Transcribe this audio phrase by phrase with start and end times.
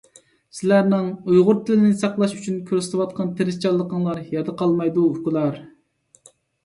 [0.59, 5.61] سىلەرنىڭ، ئۇيغۇر تىلىنى ساقلاش ئۇچۈن كۆرسىتۋاتقان تىرىشچانلىقىڭلار يەردە قالمايدۇ، ئۇكىلار…